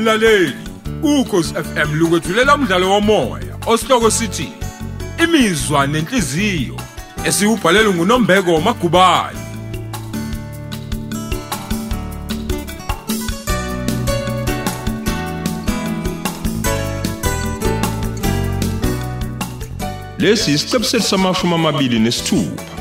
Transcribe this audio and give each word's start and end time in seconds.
mlaleli 0.00 0.54
ukhosi 1.02 1.54
FM 1.54 1.94
lukwethulela 1.94 2.54
umdlalo 2.54 2.90
womoya 2.90 3.54
osihloko 3.66 4.10
sithi 4.10 4.48
imizwa 5.24 5.86
nenhliziyo 5.86 6.76
esiubhalelwe 7.24 7.94
nguNombeko 7.94 8.60
Magubane. 8.60 9.38
Lesi 20.18 20.52
isiqebu 20.52 20.84
sethu 20.84 21.06
samashumi 21.06 21.54
amabili 21.54 21.98
nesithupha. 21.98 22.79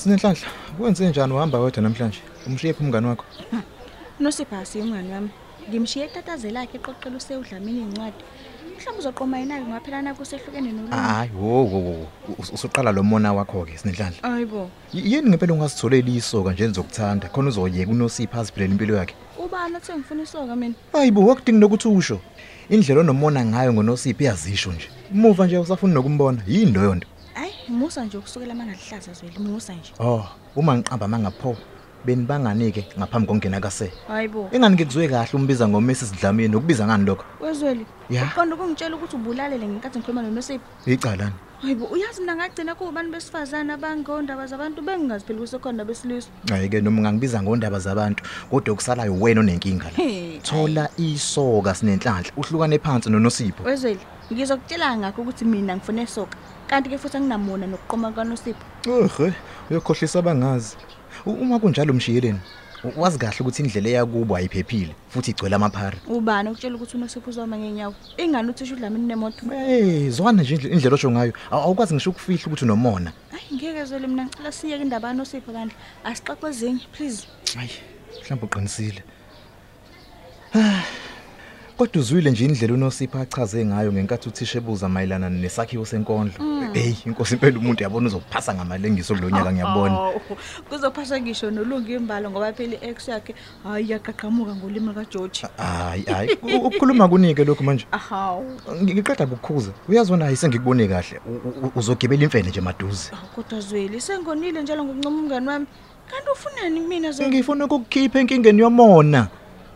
Sinenhlanhla, 0.00 0.46
kwenze 0.78 1.08
njani 1.08 1.32
uhamba 1.32 1.58
wedwa 1.60 1.82
namhlanje? 1.82 2.18
Umshiye 2.46 2.72
phi 2.74 2.82
umngane 2.84 3.06
wakho? 3.06 3.24
Nosibhasi 4.20 4.80
umngani 4.80 5.12
wami. 5.12 5.30
Ngimshiye 5.68 6.04
etatazela 6.04 6.60
yakhe 6.60 6.78
eqoqela 6.78 7.16
usewudlamini 7.16 7.80
incwadi. 7.80 8.16
Mhlawumbe 8.76 8.98
uzoqoma 9.00 9.38
yena 9.38 9.60
ngaphelana 9.60 10.14
kusehlukene 10.14 10.72
nolunye. 10.72 10.96
Hayi, 10.96 11.30
wo 11.36 11.64
wo 11.64 11.78
wo. 11.80 12.06
us- 12.38 12.52
Usuqala 12.52 12.92
lo 12.92 13.02
mona 13.02 13.32
wakho 13.32 13.64
ke 13.66 13.76
Sinenhlanhla. 13.78 14.22
Ayibo. 14.22 14.70
Y- 14.94 15.02
Yini 15.12 15.28
ngempela 15.28 15.52
ungazitholela 15.52 16.08
isoka 16.10 16.52
nje 16.52 16.66
nizokuthanda 16.66 17.28
khona 17.28 17.48
uzoyeka 17.48 17.90
unosipha 17.90 18.40
aziphilela 18.40 18.72
impilo 18.72 18.96
yakhe. 18.96 19.14
Ubani 19.38 19.76
othe 19.76 19.92
ngifuna 19.96 20.22
isoka 20.22 20.56
mina? 20.56 20.74
Hayibo, 20.92 21.26
wakudingi 21.26 21.58
nokuthi 21.60 21.88
usho. 21.88 22.20
Indlela 22.70 23.00
onomona 23.00 23.44
ngayo 23.44 23.72
ngonosiphi 23.72 24.24
iyazisho 24.24 24.72
nje. 24.72 24.88
Umuva 25.12 25.46
nje 25.46 25.58
usafuna 25.58 25.94
nokumbona. 25.94 26.40
Yini 26.48 26.72
leyo 26.72 26.94
nto? 26.94 27.06
Hayi, 27.70 27.78
musa 27.78 28.04
nje 28.04 28.18
ukusukela 28.18 28.54
mangalihlaza 28.54 29.12
zweli, 29.12 29.38
musa 29.38 29.72
nje. 29.72 29.92
Oh, 29.98 30.24
uma 30.56 30.76
ngiqamba 30.76 31.08
mangapho 31.08 31.56
beni 32.04 32.26
banganike 32.26 32.86
ngaphambi 32.98 33.26
kokungena 33.26 33.60
kase. 33.60 33.92
Hayibo. 34.08 34.48
Engani 34.52 34.74
ngikuzwe 34.74 35.08
kahle 35.08 35.30
umbiza 35.34 35.68
ngoMrs 35.68 36.12
Dlamini 36.20 36.48
nokubiza 36.48 36.86
ngani 36.86 37.04
lokho? 37.04 37.24
Wezweli. 37.40 37.86
Ya. 38.10 38.24
Uqonda 38.24 38.56
ukungitshela 38.56 38.96
ukuthi 38.96 39.16
ubulalele 39.16 39.68
ngenkathi 39.68 39.98
ngikhuluma 39.98 40.22
noNosipho. 40.22 40.64
Icalani. 40.86 41.34
Hayibo, 41.62 41.84
uyazi 41.84 42.20
mina 42.20 42.36
ngagcina 42.36 42.74
kubani 42.74 43.10
besifazana 43.12 43.74
abangondaba 43.74 44.46
zabantu 44.46 44.82
bengingazipheli 44.82 45.38
kusekhona 45.38 45.84
besilisa. 45.84 46.28
Hayi 46.48 46.68
ke 46.68 46.80
noma 46.80 47.02
ngangibiza 47.02 47.42
ngondaba 47.42 47.78
zabantu 47.78 48.24
kodwa 48.50 48.72
okusalayo 48.72 49.14
wena 49.14 49.40
onenkinga 49.40 49.84
la. 49.84 49.90
Hey. 49.90 50.40
Thola 50.40 50.88
isoka 50.96 51.74
sinenhlanhla 51.74 52.32
uhlukane 52.36 52.78
phansi 52.78 53.10
noNosipho. 53.10 53.62
Wezweli, 53.64 54.00
ngizokutshela 54.32 54.96
ngakho 54.96 55.22
ukuthi 55.22 55.44
mina 55.44 55.76
ngifune 55.76 56.02
isoka. 56.02 56.36
Kanti 56.68 56.88
ke 56.90 56.98
futhi 56.98 57.16
anginamona 57.16 57.66
nokuqoma 57.66 58.12
kaNosipho. 58.12 58.62
Ohhe, 58.88 59.32
uyakhohlisa 59.70 60.18
abangazi. 60.18 60.76
U- 61.26 61.32
Uma 61.42 61.58
kunjalo 61.58 61.92
mshiyeleni, 61.92 62.40
u- 62.84 63.00
wazi 63.00 63.18
kahle 63.18 63.36
ukuthi 63.40 63.62
indlela 63.62 63.88
eyakubo 63.88 64.36
ayiphephile 64.36 64.94
futhi 65.08 65.30
igcwele 65.30 65.56
amaphara. 65.56 65.98
Ubani 66.06 66.48
ukutshela 66.50 66.76
ukuthi 66.76 66.96
uNosipho 66.96 67.30
uzoma 67.30 67.58
ngenyawo? 67.58 67.94
Ingani 68.16 68.50
uthi 68.50 68.62
usho 68.64 68.74
udlamini 68.74 69.06
nemoto? 69.06 69.46
Hey, 69.50 70.10
zwana 70.10 70.42
nje 70.42 70.54
indle- 70.56 70.72
indlela 70.72 70.94
osho 70.94 71.10
ngayo. 71.10 71.32
Aw- 71.50 71.62
Awukwazi 71.64 71.94
ngisho 71.94 72.10
ukufihla 72.10 72.46
ukuthi 72.46 72.64
unomona. 72.64 73.12
Hayi 73.32 73.54
ngeke 73.54 73.84
zwele 73.84 74.06
mina 74.06 74.24
ngicela 74.24 74.52
siyeke 74.52 74.82
indaba 74.82 75.08
kaNosipho 75.08 75.52
kanti 75.52 75.74
asixoxe 76.04 76.46
ezinye 76.48 76.86
please. 76.92 77.26
Hayi, 77.56 77.70
mhlawumbe 78.22 78.46
uqinisile. 78.46 79.02
Ah, 80.54 80.82
Kodwa 81.80 82.00
uzwile 82.02 82.30
nje 82.30 82.44
indlela 82.44 82.74
uNosipha 82.74 83.20
achaze 83.20 83.64
ngayo 83.66 83.92
ngenkathi 83.92 84.28
uthisha 84.28 84.58
ebuza 84.58 84.88
mayelana 84.88 85.30
nesakhiwo 85.30 85.86
senkondlo. 85.86 86.72
Hey, 86.74 86.92
inkosi 87.06 87.34
impela 87.34 87.58
umuntu 87.58 87.82
yabona 87.82 88.06
uzophasa 88.06 88.54
ngamalengiso 88.54 89.14
kulonyaka 89.14 89.52
ngiyabona. 89.52 89.98
Oh, 90.00 90.20
kuzophasa 90.68 91.20
ngisho 91.20 91.50
nolunga 91.50 91.92
imbalo 91.92 92.30
ngoba 92.30 92.52
phela 92.52 92.76
i-ex 92.76 93.08
yakhe 93.08 93.34
hayi 93.64 93.90
yaqaqamuka 93.90 94.54
ngolimi 94.56 94.92
kaGeorge. 94.94 95.46
Hayi, 95.56 96.02
hayi, 96.04 96.36
u- 96.42 96.56
ukukhuluma 96.66 97.08
kunike 97.08 97.44
lokho 97.44 97.64
manje. 97.64 97.86
Ahawu. 97.92 98.44
Ngiqeda 98.82 99.24
ukukhuza. 99.24 99.72
Uyazona 99.88 100.24
hayi 100.24 100.36
sengikubone 100.36 100.86
kahle. 100.88 101.20
U- 101.26 101.66
u- 101.66 101.72
Uzogibela 101.76 102.22
imfene 102.24 102.48
nje 102.48 102.60
maduze. 102.60 103.08
Awu, 103.12 103.28
Kodwa 103.34 103.60
zweli 103.60 104.00
sengonile 104.00 104.62
njalo 104.62 104.84
ngokuncoma 104.84 105.16
umngani 105.18 105.48
wami. 105.48 105.66
Kanti 106.10 106.30
ufunani 106.32 106.80
mina 106.80 107.12
zweli? 107.12 107.30
Ngifuna 107.36 107.64
ukukhipha 107.64 108.20
enkingeni 108.20 108.60
yomona. 108.60 109.28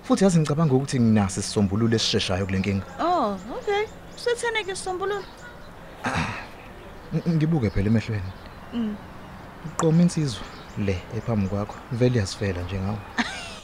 Futhi 0.05 0.25
yazi 0.25 0.39
ngicabanga 0.41 0.75
ukuthi 0.75 1.01
nginaso 1.01 1.41
isisombululo 1.41 1.97
esisheshayo 1.97 2.47
kule 2.47 2.59
nkinga. 2.59 2.85
Oh, 3.01 3.39
okay. 3.57 3.85
Sithene 4.17 4.65
ke 4.65 4.75
sisombululo. 4.77 5.25
Ng- 7.15 7.29
Ngibuke 7.35 7.71
phela 7.71 7.87
emehlweni. 7.87 8.31
Mm. 8.75 8.97
Uqoma 9.67 10.03
insizwa 10.03 10.45
le 10.79 10.99
ephambi 11.17 11.49
kwakho. 11.49 11.75
Vele 11.93 12.19
yasifela 12.19 12.63
nje 12.63 12.79
ngawo. 12.79 12.99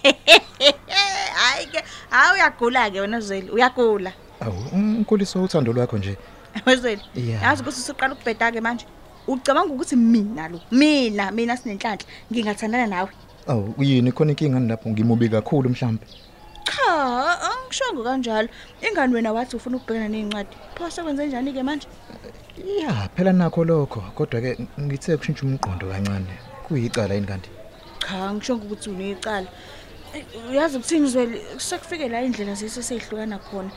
Hayi 1.35 1.67
ke, 1.67 1.85
hawu 2.11 2.35
uyagula 2.35 2.91
ke 2.91 3.01
wena 3.01 3.21
zweli, 3.21 3.51
uyagula. 3.51 4.13
Awu, 4.41 4.65
unkuliso 4.73 5.43
uthando 5.43 5.73
lwakho 5.73 5.99
nje. 5.99 6.17
Wezweli. 6.67 7.03
Yazi 7.15 7.63
ukuthi 7.63 7.81
usuqala 7.81 8.15
ukubheda 8.15 8.53
ke 8.53 8.61
manje. 8.61 8.87
Ucabanga 9.27 9.75
ukuthi 9.75 9.97
mina 9.97 10.49
lo, 10.49 10.61
mina, 10.71 11.31
mina 11.31 11.57
sinenhlanhla 11.57 12.05
ngingathandana 12.33 12.87
nawe. 12.87 13.09
Awu, 13.47 13.75
yini 13.79 14.13
khona 14.13 14.33
inkinga 14.33 14.61
lapho 14.61 14.89
ngimubi 14.91 15.29
kakhulu 15.29 15.71
mhlambe. 15.71 16.07
Cha, 16.71 17.39
angishongo 17.51 18.03
kanjalo. 18.05 18.49
Ingani 18.83 19.15
wena 19.15 19.33
wathi 19.33 19.57
ufuna 19.57 19.77
ukubhekana 19.77 20.09
nezincwadi. 20.09 20.57
Pho 20.75 20.91
sekwenze 20.91 21.27
njani 21.27 21.53
ke 21.53 21.63
manje? 21.63 21.87
Ya, 22.83 23.09
phela 23.17 23.33
nakho 23.33 23.65
lokho. 23.65 24.01
Kodwa 24.15 24.41
ke 24.41 24.57
ngithe 24.81 25.17
kushintsha 25.17 25.43
umqondo 25.47 25.87
kancane. 25.91 26.39
Kuyicala 26.69 27.15
yini 27.15 27.27
kanti? 27.27 27.51
Cha, 28.09 28.33
ngishongo 28.35 28.65
ukuthi 28.65 28.91
unecala. 28.91 29.47
Eh, 30.15 30.25
Uyazi 30.51 30.77
ukuthini 30.77 31.07
zweli, 31.09 31.41
sekufike 31.59 32.09
la 32.09 32.23
indlela 32.23 32.55
zethu 32.55 32.83
seyihlukana 32.83 33.39
khona. 33.39 33.71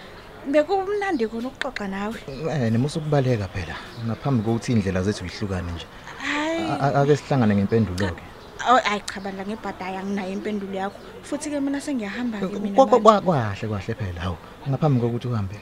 Bekumnandi 0.51 1.27
khona 1.27 1.47
ukuxoxa 1.47 1.87
nawe. 1.87 2.15
Eh, 2.51 2.71
nemusa 2.71 2.99
ukubaleka 2.99 3.47
phela. 3.47 3.75
Ngaphambi 4.05 4.43
kokuthi 4.43 4.71
indlela 4.71 5.03
zethu 5.03 5.27
zihlukane 5.27 5.71
nje. 5.71 5.85
Hayi. 6.17 6.61
A- 6.69 6.79
a- 6.93 7.01
Ake 7.01 7.15
sihlangane 7.17 7.55
ngempendulo 7.55 8.09
ke. 8.17 8.21
Awu 8.67 8.79
ayi 8.85 9.01
cha 9.05 9.19
bandla 9.21 9.43
ngebhadayi 9.45 9.97
anginayo 9.97 10.31
impendulo 10.33 10.73
yakho. 10.73 10.99
Futhi 11.23 11.49
ke 11.51 11.59
mina 11.59 11.79
sengiyahamba 11.81 12.39
ke 12.39 12.59
mina. 12.59 12.75
Kwa- 12.75 12.85
kwa- 12.87 12.99
manje. 12.99 13.03
kwa- 13.03 13.21
Kwahle 13.21 13.67
kwahle 13.67 13.93
phela. 13.99 14.21
Hawu, 14.21 14.37
ngaphambi 14.69 14.99
kokuthi 15.01 15.27
uhambe, 15.27 15.57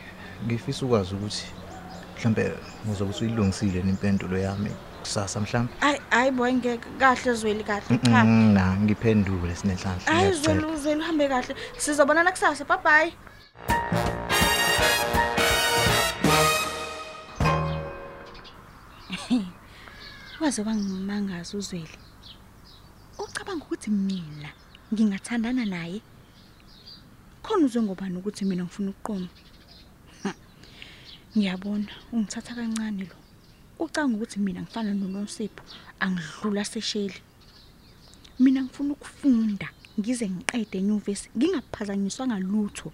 ngifisa 0.45 0.85
ukwazi 0.85 1.15
ukuthi 1.15 1.45
mhlambe 2.17 2.53
uzobe 2.91 3.11
usuyilungisile 3.11 3.79
impendulo 3.79 4.37
yami 4.37 4.71
kusasa 5.01 5.39
mhlambe. 5.41 5.73
Hayi 5.79 5.99
hayi 6.09 6.31
boy 6.31 6.53
ngeke 6.53 6.87
kahle 6.99 7.33
zweli 7.33 7.63
kahle. 7.63 7.97
Cha. 8.05 8.23
Mm, 8.23 8.53
Na, 8.53 8.75
ngiphendule 8.77 9.55
sinenhlanhla. 9.55 10.05
Hayi 10.05 10.17
ngiyacela. 10.29 10.43
zweli 10.43 10.65
uzweli 10.75 11.01
uhambe 11.01 11.27
kahle. 11.27 11.55
Sizobonana 11.77 12.31
kusasa. 12.31 12.65
Bye 12.65 12.77
bye. 12.85 13.13
Waze 20.41 20.61
wangimangaza 20.61 21.57
uzweli. 21.57 21.97
Ucabanga 23.51 23.65
ukuthi 23.65 23.89
mina 23.91 24.49
ngingathandana 24.93 25.65
naye? 25.65 26.01
Khona 27.43 27.65
uzwe 27.65 27.81
ngobani 27.83 28.15
ukuthi 28.17 28.45
mina 28.45 28.63
ngifuna 28.63 28.89
ukuqoma? 28.91 29.27
Ha, 30.23 30.31
Ngiyabona 31.35 31.91
ungithatha 32.13 32.55
kancane 32.55 33.03
lo. 33.11 33.15
Ucanga 33.79 34.15
ukuthi 34.15 34.39
mina 34.39 34.61
ngifana 34.61 34.93
noNosipho 34.93 35.63
angidlula 35.99 36.63
sesheli. 36.63 37.19
Mina 38.39 38.63
ngifuna 38.63 38.93
ukufunda 38.93 39.67
ngize 39.99 40.29
ngiqede 40.29 40.77
enyuvesi 40.79 41.27
ngingaphazanyiswa 41.35 42.27
ngalutho. 42.27 42.89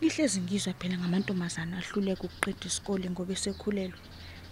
Ngihlezi 0.00 0.40
ngizwa 0.40 0.72
phela 0.80 0.96
ngamantombazana 0.96 1.76
ahluleka 1.76 2.24
ukuqeda 2.24 2.66
isikole 2.66 3.10
ngoba 3.10 3.32
esekhulelwe. 3.36 4.00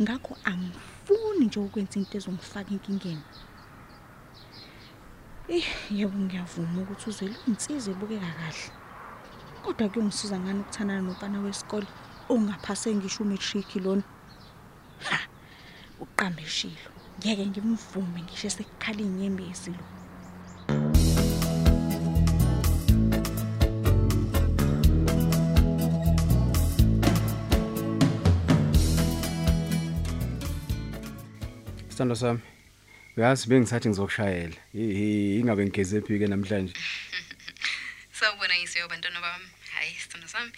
Ngakho 0.03 0.37
angifuni 0.44 1.47
nje 1.47 1.59
ukwenza 1.59 1.97
into 1.97 2.19
ezongifaka 2.19 2.71
enkingeni. 2.76 3.25
Eh, 5.52 5.69
yebo 5.90 6.16
ngiyavuma 6.19 6.81
ukuthi 6.82 7.06
uzwele 7.10 7.37
insizwe 7.49 7.90
ebukeka 7.93 8.31
kahle. 8.38 8.66
Kodwa 9.62 9.88
kuyongisiza 9.93 10.37
ngani 10.40 10.60
ukuthandana 10.62 11.02
nomfana 11.04 11.38
wesikole 11.44 11.88
ongaphase 12.32 12.88
ngisho 12.96 13.20
umatric 13.22 13.69
lona. 13.84 14.04
Ha, 15.08 15.19
uqambe 16.04 16.44
shilo. 16.56 16.88
Ngeke 17.19 17.44
ngimvume 17.46 18.20
ngisho 18.25 18.49
sekukhala 18.50 19.02
inyembezi 19.04 19.70
lo. 19.76 19.84
Sithando 31.90 32.16
sami. 32.22 32.43
Uyazi 33.17 33.49
bengisathi 33.49 33.88
ngizokushayela. 33.88 34.56
Yihi 34.75 35.41
ingabe 35.41 35.67
ngigeze 35.67 36.00
phi 36.00 36.19
ke 36.19 36.26
namhlanje? 36.26 36.75
Sawubona 38.19 38.55
yise 38.55 38.79
yobantwana 38.79 39.20
bami. 39.20 39.49
Hayi 39.75 39.94
sithando 40.03 40.29
sami. 40.29 40.53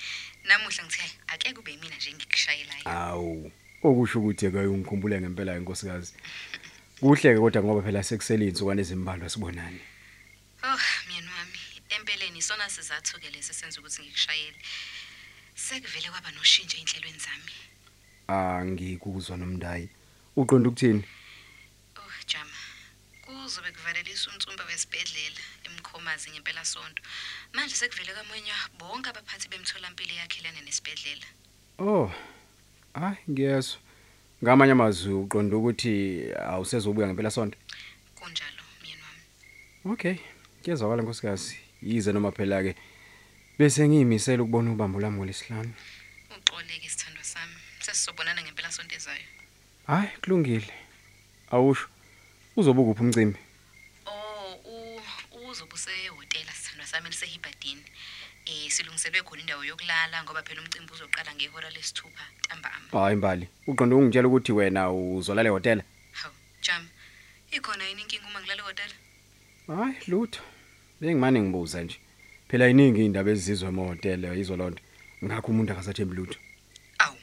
namuhla 0.44 0.84
ngithe 0.84 1.10
ake 1.26 1.52
kube 1.52 1.70
yimina 1.70 1.96
nje 1.96 2.12
ngikushayelayo 2.12 2.84
awu 2.84 3.52
okusho 3.82 4.18
ukuthi 4.20 4.50
ke 4.50 4.58
ungikhumbule 4.58 5.20
ngempela 5.20 5.56
inkosikazi 5.56 6.12
kuhle 7.00 7.34
ke 7.34 7.40
kodwa 7.40 7.62
ngoba 7.64 7.82
phela 7.82 8.02
sekusele 8.02 8.44
insukwane 8.46 8.80
ezimbalwa 8.82 9.28
sibonani 9.32 9.80
oh 10.68 10.84
myeni 11.08 11.30
wami 11.36 11.60
empeleni 11.96 12.38
isona 12.38 12.68
sizathu 12.68 13.20
ke 13.20 13.30
lesi 13.30 13.54
senza 13.54 13.80
ukuthi 13.80 14.02
ngikushayele 14.02 14.60
sekuvele 15.54 16.08
kwaba 16.12 16.30
noshintsho 16.36 16.76
enhlelweni 16.78 17.20
zami 17.26 17.54
angikuzwa 18.28 19.36
nomndayi 19.36 19.88
uqonda 20.36 20.68
ukuthini 20.68 21.02
oh 21.02 21.08
jama 21.08 21.23
kuzobe 23.24 23.72
kuvalelisa 23.72 24.30
unsumba 24.30 24.64
wesibhedlela 24.68 25.40
emkhomazi 25.66 26.30
ngempela 26.30 26.64
sonto. 26.64 27.02
Manje 27.52 27.74
sekuvele 27.74 28.12
kamonya 28.12 28.54
bonke 28.78 29.08
abaphathi 29.08 29.48
bemtholampilo 29.48 30.14
yakhelane 30.20 30.60
nesibhedlela. 30.60 31.26
Oh 31.78 32.12
hayi 32.94 33.16
ngiyezwa. 33.30 33.78
Ngamanye 34.42 34.72
amazwi 34.72 35.12
uqonda 35.12 35.56
ukuthi 35.56 35.92
awusezobuya 36.52 37.06
ngempela 37.06 37.30
sonto. 37.30 37.56
Kunjalo 38.18 38.62
myeni 38.82 39.02
wami. 39.06 39.22
Okay 39.92 40.16
kuyezwakala 40.62 41.02
nkosikazi. 41.02 41.56
Yize 41.82 42.12
noma 42.12 42.32
phela 42.32 42.62
ke 42.62 42.72
bese 43.58 43.88
ngiyimisela 43.88 44.42
ukubona 44.42 44.72
ubambo 44.72 45.00
lami 45.00 45.16
ngolesihlanu 45.16 45.72
uxoleke 46.36 46.86
isithandwa 46.86 47.24
sami. 47.24 47.56
Sesisobonana 47.80 48.42
ngempela 48.42 48.70
sonto 48.72 48.94
ezayo. 48.94 49.26
Hayi 49.86 50.08
kulungile. 50.22 50.72
Awusho. 51.50 51.93
Uzobe 52.56 52.80
ukuphi 52.80 53.02
umcimbi 53.02 53.38
Oh, 54.06 54.54
u- 54.64 55.48
uzobe 55.50 55.74
usehotela 55.74 56.52
sithandwa 56.52 56.86
sami 56.86 57.06
elisehibadini. 57.06 57.82
Eh 58.46 58.70
silungiselwe 58.70 59.22
khona 59.22 59.40
indawo 59.40 59.64
yokulala 59.64 60.22
ngoba 60.24 60.42
phela 60.42 60.60
umcimbi 60.62 60.92
uzoqala 60.92 61.34
ngehora 61.34 61.70
lesithupha 61.70 62.24
ntambama. 62.44 62.88
hayi 62.92 63.16
mbali 63.16 63.48
uqonda 63.66 63.96
ungitshela 63.96 64.28
ukuthi 64.28 64.52
wena 64.52 64.92
uzolala 64.92 65.48
ehotela 65.48 65.82
Hawu, 66.12 66.34
Jam. 66.62 66.88
Ikhona 67.50 67.84
yini 67.88 68.02
inkinga 68.02 68.26
uma 68.28 68.40
ngilala 68.40 68.62
ehotela? 68.62 68.94
hayi 69.66 69.96
lutho 70.08 70.42
bengimane 71.00 71.40
ngibuza 71.40 71.82
nje 71.82 71.98
phela 72.48 72.68
iningi 72.68 73.04
indaba 73.04 73.30
ezizwe 73.30 73.68
emahotela 73.68 74.34
izolonto 74.36 74.82
ngakho 75.24 75.48
umuntu 75.52 75.72
akasathembi 75.72 76.14
lutho 76.16 76.38
Awu. 76.98 77.16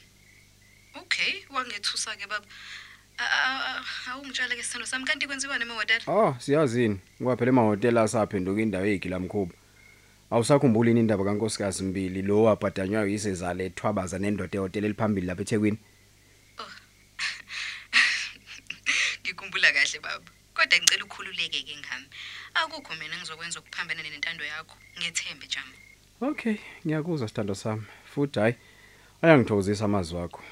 Okay, 1.00 1.32
wangethusa 1.54 2.16
ke 2.16 2.26
baba. 2.26 2.46
Awungitshela 4.10 4.54
ke 4.56 4.62
sithando 4.62 4.86
sami 4.86 5.04
kanti 5.04 5.26
kwenziwa 5.26 5.58
nemahotela? 5.58 6.04
oh 6.06 6.36
siyazini 6.38 7.00
ngoba 7.22 7.36
phela 7.36 7.48
emahotela 7.48 8.02
asaphenduka 8.02 8.60
indawo 8.62 8.86
eyigilamkhuba 8.86 9.54
awusakhumbuli 10.30 10.90
yini 10.90 11.00
indaba 11.00 11.24
kankosikazi 11.24 11.82
mbili 11.84 12.22
lo 12.22 12.42
wabhadanywayo 12.42 13.08
yisezale 13.08 13.64
ethwabaza 13.66 14.18
nendoda 14.18 14.58
ehotela 14.58 14.86
eliphambili 14.86 15.26
lapha 15.26 15.42
eThekwini 15.42 15.78
Ngikhumbula 19.22 19.72
kahle 19.72 19.98
baba. 20.00 20.30
Kodwa 20.54 20.78
ngicela 20.78 21.04
ukukhululeke 21.04 21.62
ke 21.62 21.76
ngami. 21.80 22.06
Akukho 22.54 22.94
mina 22.94 23.16
ngizokwenza 23.16 23.60
ukuphambana 23.60 24.02
nentando 24.02 24.44
yakho. 24.44 24.76
Ngethembe 24.98 25.46
Jam. 25.46 25.68
okay 26.22 26.56
ngiyakuzwa 26.86 27.28
sithando 27.28 27.54
sami 27.54 27.82
futhi 28.14 28.40
hayi 28.40 28.54
ayangithokozisa 29.22 29.84
amazwi 29.84 30.18
akho 30.20 30.42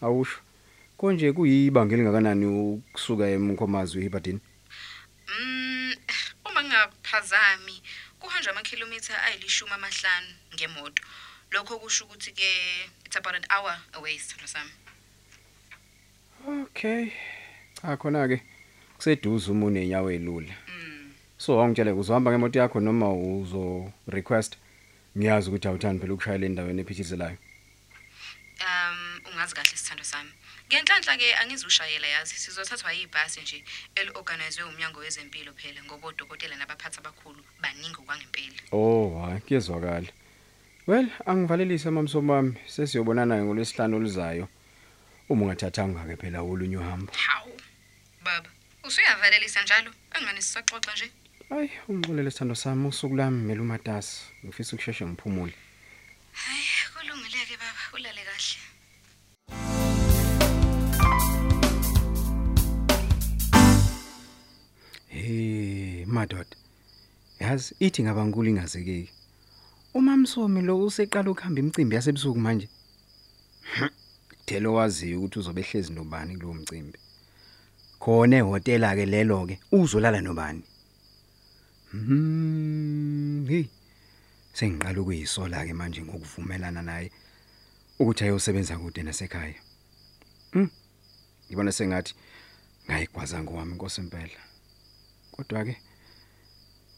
awusho 0.00 0.38
konje 0.98 1.32
kuyibanga 1.32 1.94
elingakanani 1.94 2.46
ukusuka 2.46 3.24
emkhomazi 3.34 3.98
uhibadini 3.98 4.40
Mm, 5.28 5.94
uma 6.46 6.62
ngingaphazami 6.62 7.82
kuhanjwa 8.20 8.52
amakhilomitha 8.52 9.22
ayilishumi 9.22 9.72
amahlanu 9.72 10.26
ngemoto. 10.54 11.02
Lokho 11.50 11.78
kusho 11.78 12.04
ukuthi 12.04 12.32
ke 12.32 12.50
it's 13.06 13.16
about 13.16 13.36
an 13.36 13.44
hour 13.50 13.76
away 13.94 14.18
sithando 14.18 14.48
sami. 14.48 14.70
Okay. 16.62 17.12
Cha 17.74 17.96
khona 17.96 18.28
ke 18.28 18.42
kuseduze 18.96 19.50
uma 19.50 19.66
unenyawo 19.66 20.10
elula. 20.10 20.54
Mm. 20.68 21.12
So 21.38 21.60
awungitshele 21.60 21.92
uzohamba 21.92 22.30
ngemoto 22.30 22.58
yakho 22.58 22.80
noma 22.80 23.12
uzo 23.12 23.92
request. 24.06 24.56
Ngiyazi 25.16 25.48
ukuthi 25.48 25.68
awuthandi 25.68 26.00
phela 26.00 26.14
ukushayela 26.14 26.46
endaweni 26.46 26.80
ephithizelayo. 26.80 27.38
Um 28.60 29.07
ungazi 29.26 29.54
kahle 29.54 29.76
sithando 29.76 30.04
sami. 30.04 30.30
Ngenhlanhla 30.68 31.16
ke 31.16 31.34
angizushayela 31.40 32.06
yazi 32.06 32.34
sizothathwa 32.34 32.92
yibhasi 32.92 33.40
nje 33.40 33.64
eliorganizwe 33.94 34.64
umnyango 34.64 35.00
wezempilo 35.00 35.52
phela 35.52 35.82
ngoba 35.84 36.08
odokotela 36.08 36.56
nabaphathi 36.56 36.98
abakhulu 36.98 37.42
baningi 37.60 38.00
kwangempela. 38.06 38.60
Oh, 38.72 39.22
hayi 39.24 39.40
kuyezwakala. 39.40 40.10
Well, 40.86 41.08
angivalelise 41.26 41.90
mamsomami 41.90 42.54
sesiyobonana 42.66 43.44
ngolwesihlanu 43.44 43.96
oluzayo. 43.96 44.48
Uma 45.28 45.42
ungathathanga 45.44 46.04
ke 46.08 46.16
phela 46.16 46.40
olunye 46.42 46.76
uhambo. 46.76 47.12
Hawu. 47.12 47.52
Baba, 48.24 48.48
usuyavalelisa 48.84 49.62
njalo? 49.62 49.90
Angani 50.10 50.42
sisaxoxa 50.42 50.92
nje? 50.92 51.10
Hayi, 51.50 51.70
ungixolele 51.88 52.30
sithando 52.30 52.54
sami 52.54 52.88
usuku 52.88 53.16
lami 53.16 53.42
mele 53.46 53.60
umatasa. 53.60 54.22
Ngifisa 54.44 54.76
ukusheshe 54.76 55.06
ngiphumule. 55.06 55.54
Hayi, 56.32 56.62
madoda. 66.18 66.56
Yazi 67.40 67.74
ithi 67.78 68.02
ngabankulu 68.02 68.48
ingazekeki. 68.50 69.12
Umamsomi 69.94 70.60
lo 70.62 70.74
useqala 70.86 71.30
ukuhamba 71.30 71.60
imicimbi 71.60 71.94
yasebusuku 71.96 72.38
manje. 72.38 72.68
Thelo 74.46 74.74
waziyo 74.74 75.18
ukuthi 75.18 75.38
uzobe 75.38 75.60
ehlezi 75.60 75.92
nobani 75.92 76.36
kulowo 76.36 76.54
mcimbi. 76.54 76.98
Khona 78.00 78.36
ehotela 78.36 78.96
ke 78.96 79.06
lelo 79.06 79.46
ke 79.46 79.60
uzolala 79.72 80.20
nobani. 80.20 80.62
Hmm, 81.90 83.46
hey. 83.48 83.66
Sengiqala 84.52 85.00
ukuyisola 85.00 85.66
ke 85.66 85.72
manje 85.72 86.02
ngokuvumelana 86.02 86.82
naye 86.82 87.10
ukuthi 87.98 88.24
ayosebenza 88.24 88.78
kude 88.78 89.02
nasekhaya. 89.02 89.60
Hmm. 90.52 90.70
Ngibona 91.46 91.72
sengathi 91.72 92.14
ngayigwaza 92.86 93.42
ngowami 93.42 93.72
inkosi 93.72 94.00
impela. 94.00 94.40
Kodwa 95.32 95.64
ke 95.64 95.76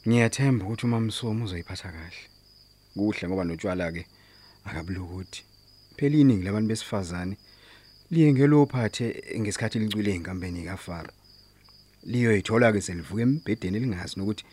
ngiyathemba 0.08 0.64
ukuthi 0.64 0.86
umamsomo 0.86 1.44
uzoyiphatha 1.44 1.92
kahle. 1.92 2.22
Kuhle 2.96 3.28
ngoba 3.28 3.44
notshwala 3.44 3.92
ke 3.92 4.06
akabulokuthi. 4.64 5.44
Phela 5.96 6.16
iningi 6.16 6.44
labantu 6.44 6.68
besifazane 6.68 7.36
liye 8.10 8.32
ngelophathe 8.32 9.06
ngesikhathi 9.40 9.78
licwile 9.78 10.10
enkambeni 10.14 10.64
kaFaro. 10.64 11.12
Liyoyithola 12.10 12.72
ke 12.72 12.80
selivuka 12.80 13.22
embedeni 13.22 13.76
elingazi 13.76 14.16
nokuthi 14.16 14.44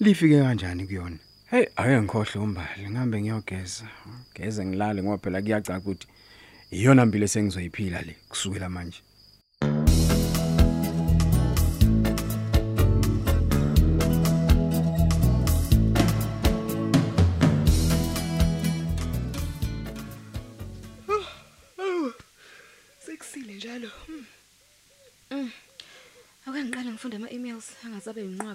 lifike 0.00 0.38
kanjani 0.42 0.86
kuyona. 0.86 1.18
Hey, 1.50 1.66
ake 1.76 2.00
ngikhohle 2.00 2.40
umbali, 2.40 2.88
ngihambe 2.90 3.20
ngiyogeza. 3.20 3.86
Geze 4.34 4.64
ngilale 4.64 5.02
ngoba 5.02 5.18
phela 5.18 5.42
kuyacaca 5.42 5.78
ukuthi 5.78 6.06
iyona 6.70 7.06
mpilo 7.06 7.28
sengizoyiphila 7.28 8.02
le 8.02 8.16
kusukela 8.28 8.68
manje. 8.68 9.00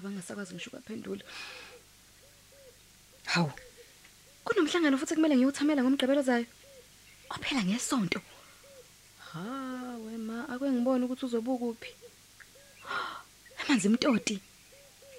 yinqwaba 0.00 0.08
angasakwazi 0.08 0.54
ngisho 0.54 0.70
ukuphendula. 0.70 1.24
Hawu. 3.26 3.52
Kunomhlangano 4.44 4.98
futhi 4.98 5.14
kumele 5.14 5.36
ngiyothamela 5.36 5.82
ngomgqibelo 5.82 6.22
zayo. 6.22 6.46
Ophela 7.30 7.62
ngesonto. 7.64 8.20
Ha, 9.30 9.40
wema 10.04 10.48
ake 10.48 10.64
ngibone 10.70 11.04
ukuthi 11.04 11.24
uzobuka 11.26 11.64
kuphi. 11.64 11.90
Amanzi 13.60 13.86
imtoti. 13.88 14.40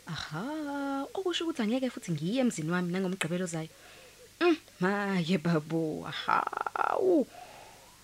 Aha, 0.07 1.07
okusho 1.13 1.45
ukuthi 1.45 1.61
angeke 1.61 1.89
futhi 1.89 2.11
ngiye 2.11 2.41
emzini 2.41 2.71
wami 2.71 2.91
nangomgqibelo 2.91 3.45
zayo. 3.45 3.69
Mm, 4.41 4.57
maye 4.81 5.37
babu. 5.37 6.05
Aha. 6.07 6.41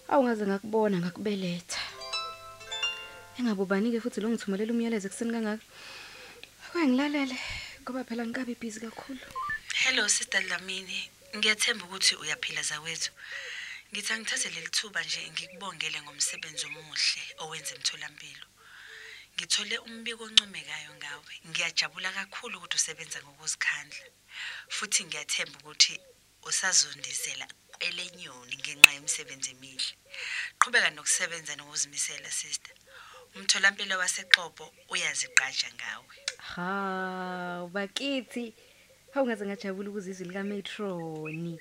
Awungaze 0.07 0.46
ngakubona 0.48 1.01
ngakubeletha. 1.01 1.81
Engabubani 3.38 3.91
ke 3.91 4.00
futhi 4.00 4.22
lo 4.22 4.29
ngithumelela 4.29 4.72
umyalezo 4.72 5.07
ekseni 5.10 5.34
kangaka. 5.34 5.65
Ake 6.77 6.88
ngilalele 6.88 7.38
ngoba 7.81 8.03
phela 8.03 8.24
ngikabi 8.25 8.53
busy 8.62 8.79
kakhulu. 8.79 9.19
Hello 9.74 10.07
Sister 10.07 10.41
Dlamini. 10.41 11.10
Ngiyathemba 11.36 11.86
ukuthi 11.86 12.15
uyaphila 12.15 12.62
zawethu. 12.62 13.12
Ngithi 13.91 14.13
angithathe 14.13 14.50
leli 14.50 14.69
thuba 14.69 15.01
nje 15.03 15.29
ngikubongele 15.31 16.01
ngomsebenzi 16.01 16.65
omuhle 16.69 17.24
owenza 17.41 17.74
emtholampilo. 17.75 18.48
Ngithole 19.36 19.77
umbiko 19.88 20.24
oncomekayo 20.29 20.91
ngawe. 21.00 21.34
Ngiyajabula 21.50 22.10
kakhulu 22.17 22.57
ukuthi 22.57 22.75
usebenza 22.77 23.19
ngokuzikhandla. 23.25 24.05
Futhi 24.75 25.01
ngiyathemba 25.05 25.57
ukuthi 25.60 25.93
usazondizela 26.50 27.48
elenyoni 27.88 28.55
ngenxa 28.62 28.91
yemisebenzi 28.96 29.50
emihle 29.55 29.93
qhubeka 30.60 30.89
nokusebenza 30.93 31.53
nokuzimisela 31.55 32.29
sister 32.31 32.75
umtholampilo 33.36 33.96
wasexobo 34.01 34.65
uyazigqaja 34.93 35.69
ngawe 35.77 36.26
ha 36.53 37.69
bakithi. 37.73 38.53
Awungaze 39.13 39.45
ngajabula 39.45 39.89
ukuzizwa 39.89 40.27
lika 40.27 40.43
Metroni 40.43 41.59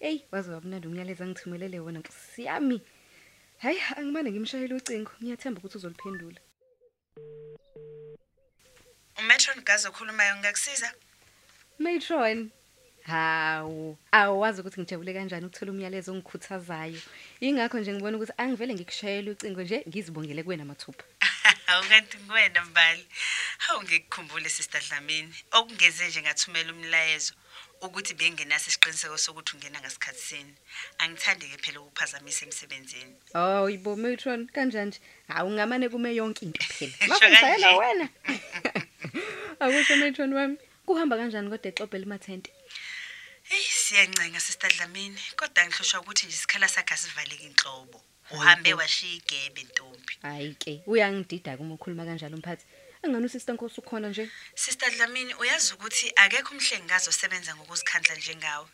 hey 0.00 0.18
waze 0.32 0.50
wabunandi 0.52 0.86
umyalezo 0.88 1.24
angithumelele 1.24 1.80
wona 1.80 1.98
nkosiyami 2.00 2.80
hayi 3.62 3.78
angimane 3.96 4.30
ngimshayela 4.30 4.74
ucingo. 4.76 5.12
Ngiyathemba 5.20 5.58
ukuthi 5.58 5.78
uzoliphendula. 5.78 6.40
Umetron 9.20 9.64
gazi 9.64 9.88
okhulumayo 9.88 10.36
ngakusiza 10.36 10.88
Matron 11.78 12.50
Hawu, 13.02 13.96
awazi 14.12 14.60
ukuthi 14.60 14.80
ngijabule 14.80 15.12
kanjani 15.12 15.46
ukuthola 15.46 15.72
umyalezo 15.72 16.12
ongikhuthazayo. 16.12 17.00
Ingakho 17.40 17.78
nje 17.78 17.92
ngibona 17.92 18.16
ukuthi 18.16 18.32
angivele 18.36 18.74
ngikushayele 18.74 19.30
ucingo 19.30 19.62
nje 19.62 19.84
ngizibongele 19.88 20.42
kuwena 20.42 20.64
mathupha. 20.64 21.04
Awukanti 21.70 22.16
kuwena 22.16 22.64
mbali 22.64 23.06
hawu 23.58 23.82
ngikukhumbule 23.82 24.48
sister 24.48 24.80
Dlamini 24.88 25.34
okungeze 25.52 26.08
nje 26.08 26.22
ngathumela 26.22 26.72
umlayezo 26.72 27.34
ukuthi 27.80 28.14
bengenaso 28.14 28.66
isiqiniseko 28.68 29.18
sokuthi 29.18 29.56
ungena 29.56 29.80
ngasikhathi 29.80 30.22
sini 30.28 30.54
angithandi 30.98 31.46
ke 31.50 31.56
phela 31.62 31.80
ukuphazamisa 31.80 32.44
emsebenzini 32.46 33.14
Oh, 33.34 33.68
yibo 33.70 33.96
Matron 33.96 34.48
kanjani? 34.54 34.96
Hawu 35.28 35.50
ngamane 35.50 35.88
kume 35.88 36.14
yonke 36.14 36.44
into 36.44 36.62
phela. 36.64 36.92
Kanje. 37.20 37.66
wena. 37.80 38.08
Akusho 39.62 39.96
Matron 39.96 40.32
wami. 40.32 40.56
Kuhamba 40.86 41.16
kanjani 41.16 41.50
kodwa 41.50 41.68
exobe 41.68 41.98
limathente? 41.98 42.50
Hey 43.50 43.66
siyancenga 43.84 44.40
sister 44.40 44.70
Dlamini 44.76 45.20
kodwa 45.36 45.66
ngihloshwa 45.66 46.00
ukuthi 46.00 46.26
nje 46.26 46.34
isikhala 46.36 46.68
sakhe 46.68 46.94
asivaleki 46.94 47.46
inhlobo 47.46 48.00
uhambe 48.30 48.74
washiya 48.74 49.14
igebe 49.14 49.62
ntombi 49.62 50.12
Hayi 50.22 50.54
ke, 50.54 50.82
uyangidida 50.86 51.56
kuma 51.56 51.74
ukhuluma 51.74 52.04
kanjalo 52.04 52.36
umphathi. 52.36 52.64
Engani 53.02 53.26
usister 53.26 53.54
Nkosi 53.54 53.80
ukhona 53.80 54.08
nje? 54.08 54.30
Sister 54.54 54.90
Dlamini 54.90 55.34
uyazi 55.34 55.74
ukuthi 55.74 56.12
akekho 56.16 56.54
umhlengazi 56.54 57.08
osebenza 57.08 57.56
ngokuzikhandla 57.56 58.14
njengawe 58.14 58.68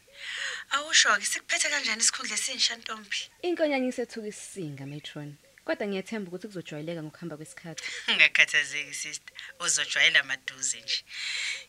awusho 0.75 1.17
ke 1.21 1.27
sikuphethe 1.27 1.69
kanjani 1.73 2.03
isikhundla 2.03 2.35
esinsha 2.35 2.77
ntombi 2.77 3.21
Inkonyanya 3.43 3.89
isethuka 3.89 4.29
isisinga 4.29 4.85
Matron. 4.87 5.31
Kodwa 5.67 5.87
ngiyethemba 5.87 6.29
ukuthi 6.29 6.47
kuzojwayeleka 6.49 7.03
ngokuhamba 7.03 7.37
kwesikhathi. 7.37 7.83
ungakhathazeki 8.13 8.95
sister 8.95 9.33
uzojwayela 9.65 10.23
maduze 10.23 10.81
nje 10.81 11.05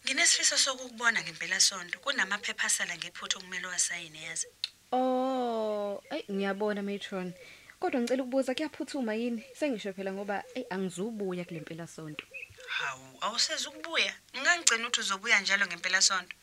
nginesifiso 0.04 0.58
sokukubona 0.58 1.20
ngempela 1.24 1.60
sonto 1.60 2.00
kunamaphepha 2.00 2.68
asala 2.68 2.94
ngephutho 2.98 3.40
kumele 3.40 3.68
wasayine 3.68 4.20
yazi 4.28 4.48
Oh, 4.92 6.02
ay 6.10 6.24
ngiyabona 6.32 6.82
Matron. 6.84 7.34
Kodwa 7.80 8.02
ngicela 8.02 8.24
ukubuza 8.24 8.56
kuyaphuthuma 8.56 9.14
yini? 9.20 9.44
Sengisho 9.60 9.94
phela 9.94 10.12
ngoba 10.14 10.44
ey 10.56 10.66
angizubuya 10.70 11.46
kule 11.46 11.60
mpela 11.60 11.88
sonto. 11.88 12.26
hawu 12.68 13.18
awuseza 13.22 13.70
ukubuya 13.70 14.14
ngangigcina 14.40 14.88
ukuthi 14.88 15.00
uzobuya 15.00 15.40
njalo 15.42 15.66
ngempela 15.68 16.02
sonto 16.02 16.36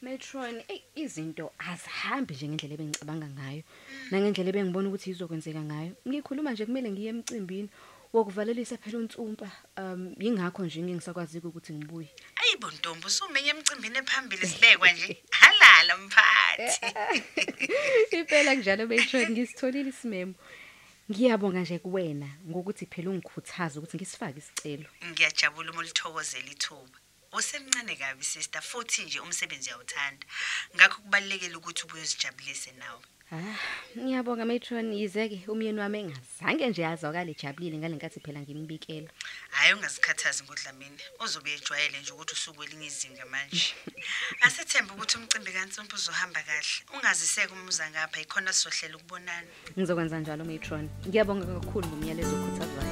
Matron, 0.00 0.62
ey 0.68 0.82
izinto 0.94 1.50
azihambi 1.58 2.34
nje 2.34 2.46
ngendlela 2.48 2.74
ebengicabanga 2.74 3.28
ngayo. 3.34 3.62
Nangendlela 4.10 4.50
ebengibona 4.50 4.88
ukuthi 4.88 5.10
izokwenzeka 5.10 5.62
ngayo. 5.70 5.92
Ngikhuluma 6.06 6.52
nje 6.52 6.66
kumele 6.66 6.88
ngiye 6.90 7.10
emcimbini 7.10 7.68
wokuvalelisa 8.14 8.78
phela 8.78 8.98
uNtsumpa. 8.98 9.50
Um 9.76 10.14
yingakho 10.22 10.62
nje 10.62 10.82
ngingisakwazi 10.82 11.38
ukuthi 11.42 11.72
ngibuye. 11.74 12.10
ayibo 12.40 12.70
ntombi 12.70 13.06
usumenye 13.06 13.50
emcimbini 13.50 13.98
ephambili 13.98 14.46
sibekwa 14.46 14.92
nje 14.92 15.22
halala 15.40 15.96
mphathi 16.02 16.78
Impela 18.16 18.54
kunjalo 18.54 18.86
Matron 18.86 19.30
ngisitholile 19.32 19.90
isimemo. 19.90 20.34
Ngiyabonga 21.10 21.60
nje 21.60 21.78
kuwena 21.78 22.28
ngokuthi 22.48 22.86
phela 22.86 23.10
ungikhuthaza 23.10 23.74
ukuthi 23.78 23.96
ngisifake 23.96 24.38
isicelo. 24.38 24.88
ngiyajabula 25.10 25.70
uma 25.70 25.80
ulithokozela 25.80 26.50
ithuba 26.54 26.98
usemncane 27.32 27.96
kabi 27.96 28.24
sister 28.24 28.62
futhi 28.62 29.02
nje 29.04 29.20
umsebenzi 29.20 29.68
uyawuthanda 29.70 30.26
ngakho 30.74 31.02
kubalekile 31.02 31.56
ukuthi 31.56 31.82
ubuye 31.84 32.02
uzijabulise 32.02 32.72
nawe. 32.80 33.02
Ah, 33.30 33.60
ngiyabonga 33.92 34.44
Matron. 34.46 34.92
Izeke 34.92 35.44
umyeni 35.52 35.80
wami 35.80 35.98
engazange 36.00 36.64
nje 36.68 36.82
yazwakala 36.82 37.30
ejabulile 37.30 37.76
ngalenkathi 37.76 38.20
phela 38.24 38.40
ngimbikela. 38.40 39.10
hhayi 39.54 39.74
ungazikhathazi 39.74 40.44
ngodlamini 40.44 40.96
uzobe 41.24 41.50
ejwayele 41.56 42.00
nje 42.00 42.12
ukuthi 42.12 42.32
usuku 42.32 42.62
elinye 42.64 42.86
izinga 42.86 43.24
manje. 43.32 43.68
Asethembe 44.46 44.92
ukuthi 44.94 45.16
umcimbi 45.18 45.52
kansumpa 45.52 45.94
uzohamba 45.96 46.40
kahle. 46.48 46.80
Ungaziseke 46.94 47.52
umuza 47.52 47.90
ngapha 47.90 48.20
ikhona 48.24 48.52
sizohlela 48.52 48.96
ukubonana. 48.96 49.50
Ngizokwenza 49.76 50.20
njalo 50.20 50.44
Matron. 50.50 50.86
Ngiyabonga 51.06 51.44
kakhulu 51.46 51.86
ngomyalezo 51.88 52.32
okhuthazayo. 52.36 52.87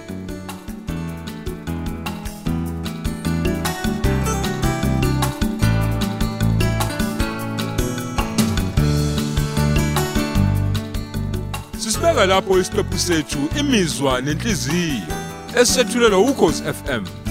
Sisibeka 12.17 12.35
lapho 12.35 12.59
isiqephu 12.59 12.99
sethu 12.99 13.39
imizwa 13.61 14.21
nenhliziyo 14.21 15.03
esethulelwa 15.61 16.19
ukhozi 16.19 16.63
FM 16.63 17.26